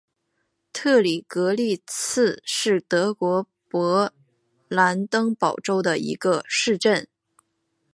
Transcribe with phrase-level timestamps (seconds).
[0.73, 4.09] 特里格利茨是德国勃
[4.67, 7.07] 兰登堡州的一个市镇。